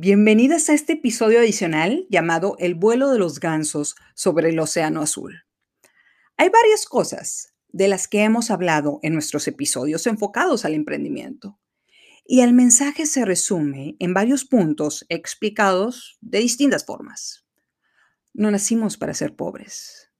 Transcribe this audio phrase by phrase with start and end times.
[0.00, 5.42] Bienvenidas a este episodio adicional llamado El vuelo de los gansos sobre el Océano Azul.
[6.36, 11.58] Hay varias cosas de las que hemos hablado en nuestros episodios enfocados al emprendimiento.
[12.24, 17.44] Y el mensaje se resume en varios puntos explicados de distintas formas.
[18.32, 20.12] No nacimos para ser pobres.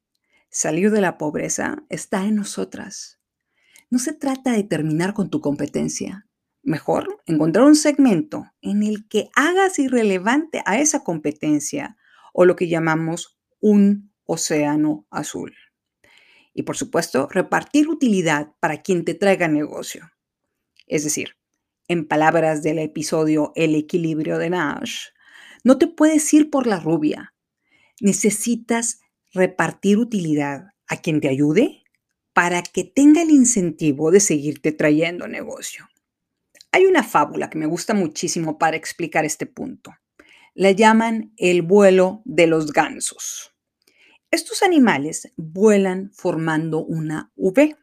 [0.51, 3.21] Salir de la pobreza está en nosotras.
[3.91, 6.28] No se trata de terminar con tu competencia,
[6.69, 11.97] Mejor encontrar un segmento en el que hagas irrelevante a esa competencia
[12.35, 15.57] o lo que llamamos un océano azul.
[16.53, 20.11] Y por supuesto, repartir utilidad para quien te traiga negocio.
[20.87, 21.39] Es decir,
[21.89, 25.07] en palabras del episodio El equilibrio de Nash,
[25.65, 27.33] no te puedes ir por la rubia.
[27.99, 29.01] Necesitas
[29.33, 31.83] repartir utilidad a quien te ayude
[32.35, 35.89] para que tenga el incentivo de seguirte trayendo negocio.
[36.71, 39.95] Hay una fábula que me gusta muchísimo para explicar este punto.
[40.55, 43.55] La llaman el vuelo de los gansos.
[44.31, 47.77] Estos animales vuelan formando una V,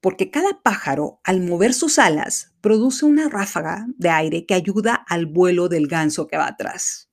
[0.00, 5.26] porque cada pájaro al mover sus alas produce una ráfaga de aire que ayuda al
[5.26, 7.10] vuelo del ganso que va atrás.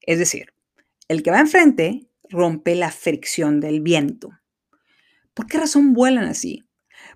[0.00, 0.54] Es decir,
[1.08, 4.30] el que va enfrente rompe la fricción del viento.
[5.34, 6.64] ¿Por qué razón vuelan así?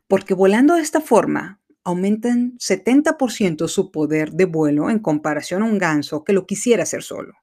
[0.06, 5.78] Porque volando de esta forma aumentan 70% su poder de vuelo en comparación a un
[5.78, 7.34] ganso que lo quisiera hacer solo.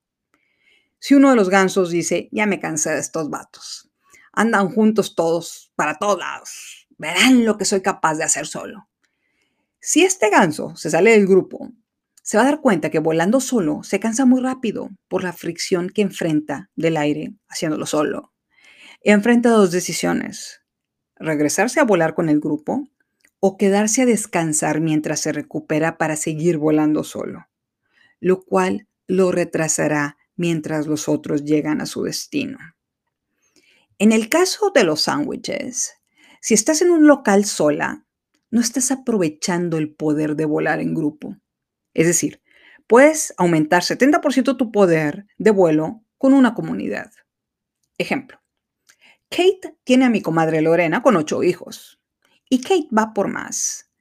[1.00, 3.90] Si uno de los gansos dice, ya me cansé de estos vatos,
[4.32, 8.88] andan juntos todos para todos lados, verán lo que soy capaz de hacer solo.
[9.80, 11.72] Si este ganso se sale del grupo,
[12.24, 15.90] se va a dar cuenta que volando solo se cansa muy rápido por la fricción
[15.90, 18.34] que enfrenta del aire haciéndolo solo.
[19.02, 20.62] Enfrenta dos decisiones,
[21.16, 22.90] regresarse a volar con el grupo
[23.48, 27.48] o quedarse a descansar mientras se recupera para seguir volando solo,
[28.20, 32.58] lo cual lo retrasará mientras los otros llegan a su destino.
[34.00, 35.94] En el caso de los sándwiches,
[36.42, 38.06] si estás en un local sola,
[38.52, 41.38] no estás aprovechando el poder de volar en grupo.
[41.94, 42.42] Es decir,
[42.86, 47.14] puedes aumentar 70% tu poder de vuelo con una comunidad.
[47.98, 48.42] Ejemplo,
[49.30, 52.02] Kate tiene a mi comadre Lorena con ocho hijos.
[52.50, 53.92] Y Kate va por más.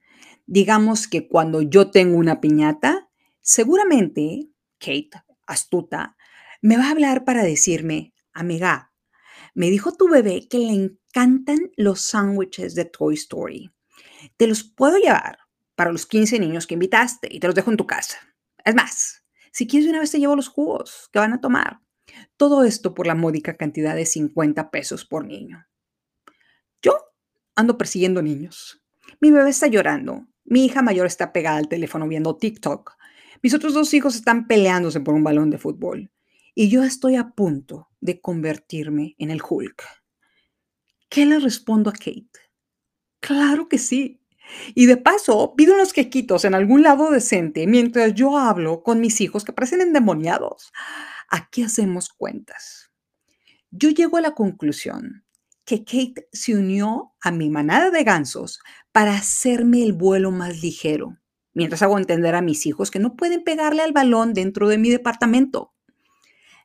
[0.45, 3.09] Digamos que cuando yo tengo una piñata,
[3.41, 4.49] seguramente
[4.79, 5.09] Kate,
[5.45, 6.15] astuta,
[6.61, 8.93] me va a hablar para decirme, amiga,
[9.53, 13.71] me dijo tu bebé que le encantan los sándwiches de Toy Story.
[14.37, 15.39] Te los puedo llevar
[15.75, 18.17] para los 15 niños que invitaste y te los dejo en tu casa.
[18.63, 21.81] Es más, si quieres una vez te llevo los jugos que van a tomar.
[22.37, 25.65] Todo esto por la módica cantidad de 50 pesos por niño.
[26.81, 27.06] Yo
[27.57, 28.81] ando persiguiendo niños.
[29.19, 30.27] Mi bebé está llorando.
[30.45, 32.95] Mi hija mayor está pegada al teléfono viendo TikTok.
[33.41, 36.09] Mis otros dos hijos están peleándose por un balón de fútbol.
[36.55, 39.83] Y yo estoy a punto de convertirme en el Hulk.
[41.09, 42.29] ¿Qué le respondo a Kate?
[43.19, 44.21] Claro que sí.
[44.75, 49.19] Y de paso, pido unos quequitos en algún lado decente mientras yo hablo con mis
[49.19, 50.71] hijos que parecen endemoniados.
[51.29, 52.91] Aquí hacemos cuentas.
[53.71, 55.26] Yo llego a la conclusión
[55.67, 58.61] que Kate se unió a mi manada de gansos
[58.93, 61.17] para hacerme el vuelo más ligero,
[61.53, 64.89] mientras hago entender a mis hijos que no pueden pegarle al balón dentro de mi
[64.89, 65.73] departamento.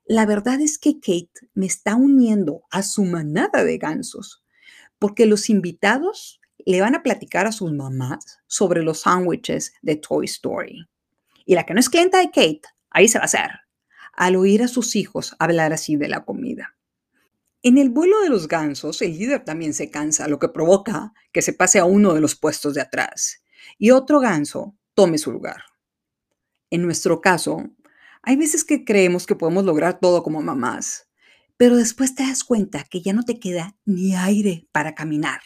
[0.04, 4.44] La verdad es que Kate me está uniendo a su manada de gansos,
[5.00, 10.26] porque los invitados le van a platicar a sus mamás sobre los sándwiches de Toy
[10.26, 10.86] Story.
[11.44, 13.50] Y la que no es clienta de Kate, ahí se va a hacer,
[14.12, 16.76] al oír a sus hijos hablar así de la comida.
[17.64, 21.42] En el vuelo de los gansos, el líder también se cansa, lo que provoca que
[21.42, 23.44] se pase a uno de los puestos de atrás
[23.78, 25.62] y otro ganso tome su lugar.
[26.70, 27.70] En nuestro caso,
[28.22, 31.08] hay veces que creemos que podemos lograr todo como mamás,
[31.56, 35.40] pero después te das cuenta que ya no te queda ni aire para caminar.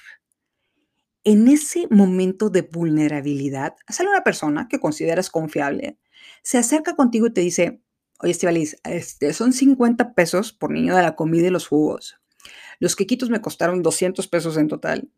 [1.22, 5.98] En ese momento de vulnerabilidad, sale una persona que consideras confiable,
[6.42, 7.82] se acerca contigo y te dice,
[8.18, 12.18] Oye, Estivalis, este, son 50 pesos por niño de la comida y los jugos.
[12.80, 15.10] Los quequitos me costaron 200 pesos en total.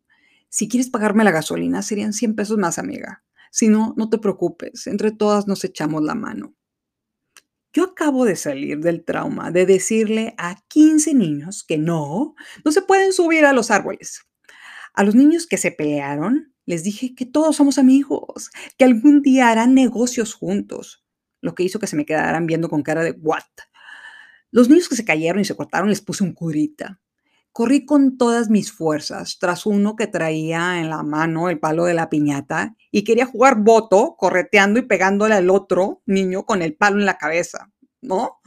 [0.48, 3.22] Si quieres pagarme la gasolina, serían 100 pesos más, amiga.
[3.52, 6.54] Si no, no te preocupes, entre todas nos echamos la mano.
[7.72, 12.34] Yo acabo de salir del trauma de decirle a 15 niños que no,
[12.64, 14.22] no se pueden subir a los árboles.
[14.94, 19.50] A los niños que se pelearon, les dije que todos somos amigos, que algún día
[19.50, 21.04] harán negocios juntos
[21.40, 23.42] lo que hizo que se me quedaran viendo con cara de what.
[24.50, 27.00] Los niños que se cayeron y se cortaron les puse un curita.
[27.52, 31.94] Corrí con todas mis fuerzas tras uno que traía en la mano el palo de
[31.94, 36.98] la piñata y quería jugar voto, correteando y pegándole al otro niño con el palo
[36.98, 37.70] en la cabeza,
[38.00, 38.38] ¿no?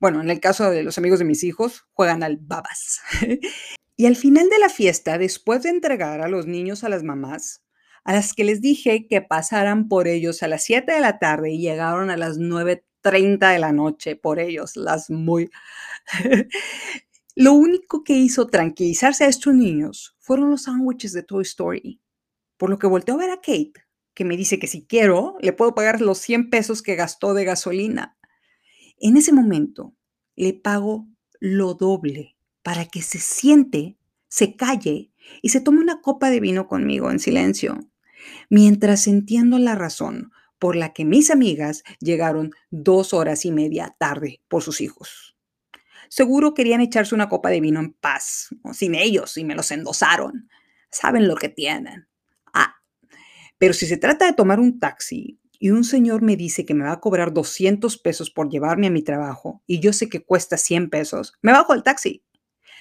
[0.00, 3.00] Bueno, en el caso de los amigos de mis hijos, juegan al babas.
[3.96, 7.62] y al final de la fiesta, después de entregar a los niños a las mamás,
[8.04, 11.50] a las que les dije que pasaran por ellos a las 7 de la tarde
[11.50, 15.50] y llegaron a las 9.30 de la noche por ellos, las muy...
[17.36, 22.00] Lo único que hizo tranquilizarse a estos niños fueron los sándwiches de Toy Story,
[22.56, 23.72] por lo que volteó a ver a Kate,
[24.14, 27.44] que me dice que si quiero, le puedo pagar los 100 pesos que gastó de
[27.44, 28.18] gasolina.
[28.98, 29.94] En ese momento
[30.36, 31.08] le pago
[31.38, 33.96] lo doble para que se siente,
[34.28, 35.10] se calle
[35.40, 37.89] y se tome una copa de vino conmigo en silencio,
[38.48, 44.40] mientras entiendo la razón por la que mis amigas llegaron dos horas y media tarde
[44.48, 45.36] por sus hijos.
[46.08, 50.48] Seguro querían echarse una copa de vino en paz, sin ellos, y me los endosaron.
[50.90, 52.08] Saben lo que tienen.
[52.52, 52.74] Ah,
[53.58, 56.84] pero si se trata de tomar un taxi y un señor me dice que me
[56.84, 60.56] va a cobrar 200 pesos por llevarme a mi trabajo y yo sé que cuesta
[60.56, 62.24] 100 pesos, me bajo el taxi.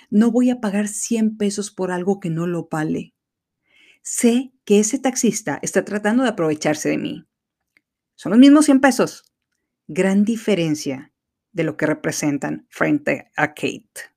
[0.09, 3.13] No voy a pagar 100 pesos por algo que no lo vale.
[4.01, 7.25] Sé que ese taxista está tratando de aprovecharse de mí.
[8.13, 9.24] Son los mismos 100 pesos.
[9.88, 11.12] Gran diferencia
[11.51, 14.12] de lo que representan frente a Kate.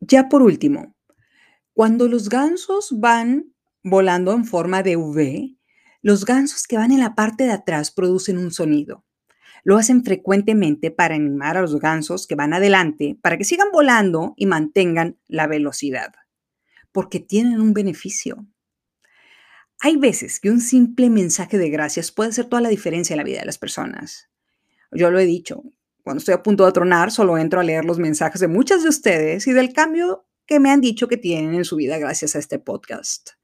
[0.00, 0.94] Ya por último,
[1.72, 5.56] cuando los gansos van volando en forma de V,
[6.02, 9.06] los gansos que van en la parte de atrás producen un sonido.
[9.64, 14.34] Lo hacen frecuentemente para animar a los gansos que van adelante para que sigan volando
[14.36, 16.12] y mantengan la velocidad,
[16.92, 18.46] porque tienen un beneficio.
[19.86, 23.22] Hay veces que un simple mensaje de gracias puede hacer toda la diferencia en la
[23.22, 24.28] vida de las personas.
[24.90, 25.62] Yo lo he dicho,
[26.02, 28.88] cuando estoy a punto de tronar, solo entro a leer los mensajes de muchas de
[28.88, 32.40] ustedes y del cambio que me han dicho que tienen en su vida gracias a
[32.40, 33.34] este podcast.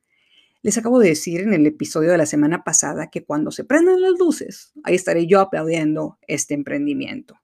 [0.62, 4.02] Les acabo de decir en el episodio de la semana pasada que cuando se prendan
[4.02, 7.38] las luces, ahí estaré yo aplaudiendo este emprendimiento.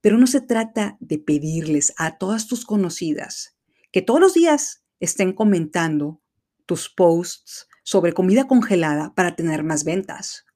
[0.00, 3.54] Pero no se trata de pedirles a todas tus conocidas
[3.92, 6.20] que todos los días estén comentando
[6.66, 10.46] tus posts sobre comida congelada para tener más ventas.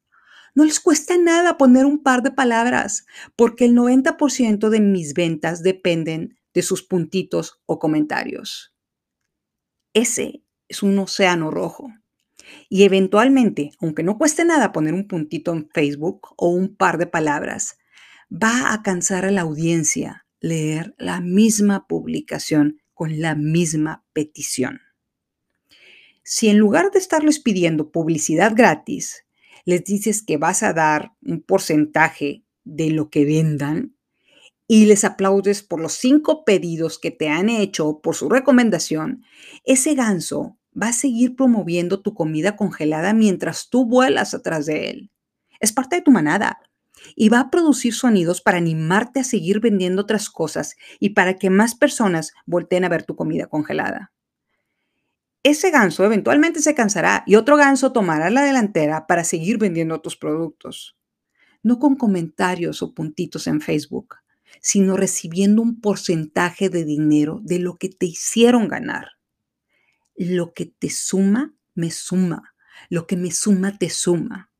[0.55, 5.62] No les cuesta nada poner un par de palabras, porque el 90% de mis ventas
[5.62, 8.75] dependen de sus puntitos o comentarios.
[9.93, 11.93] Ese es un océano rojo.
[12.69, 17.06] Y eventualmente, aunque no cueste nada poner un puntito en Facebook o un par de
[17.06, 17.79] palabras,
[18.31, 24.81] va a cansar a la audiencia leer la misma publicación con la misma petición.
[26.26, 29.26] Si en lugar de estarles pidiendo publicidad gratis,
[29.67, 33.94] les dices que vas a dar un porcentaje de lo que vendan
[34.67, 39.23] y les aplaudes por los cinco pedidos que te han hecho por su recomendación,
[39.65, 45.11] ese ganso va a seguir promoviendo tu comida congelada mientras tú vuelas atrás de él.
[45.61, 46.59] Es parte de tu manada
[47.15, 51.50] y va a producir sonidos para animarte a seguir vendiendo otras cosas y para que
[51.50, 54.13] más personas volteen a ver tu comida congelada.
[55.44, 60.17] Ese ganso eventualmente se cansará y otro ganso tomará la delantera para seguir vendiendo tus
[60.17, 60.96] productos.
[61.62, 64.17] No con comentarios o puntitos en Facebook,
[64.62, 69.08] sino recibiendo un porcentaje de dinero de lo que te hicieron ganar.
[70.17, 72.54] Lo que te suma, me suma.
[72.88, 74.50] Lo que me suma, te suma.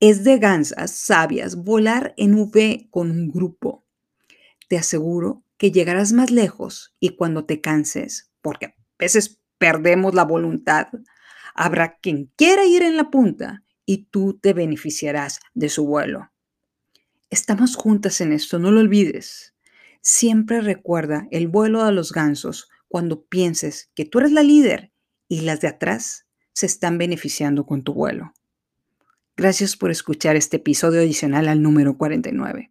[0.00, 3.84] Es de gansas sabias volar en V con un grupo.
[4.68, 10.24] Te aseguro que llegarás más lejos y cuando te canses, porque a veces perdemos la
[10.24, 10.88] voluntad,
[11.54, 16.32] habrá quien quiera ir en la punta y tú te beneficiarás de su vuelo.
[17.30, 19.54] Estamos juntas en esto, no lo olvides.
[20.00, 24.90] Siempre recuerda el vuelo a los gansos cuando pienses que tú eres la líder
[25.28, 28.32] y las de atrás se están beneficiando con tu vuelo.
[29.36, 32.68] Gracias por escuchar este episodio adicional al número 49.